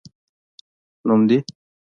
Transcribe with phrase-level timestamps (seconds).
[1.07, 1.37] نوم دي؟